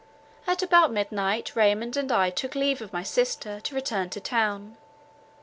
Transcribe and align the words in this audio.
At 0.47 0.63
about 0.63 0.91
midnight 0.91 1.55
Raymond 1.55 1.95
and 1.95 2.11
I 2.11 2.31
took 2.31 2.55
leave 2.55 2.81
of 2.81 2.91
my 2.91 3.03
sister, 3.03 3.59
to 3.59 3.75
return 3.75 4.09
to 4.09 4.19
town. 4.19 4.77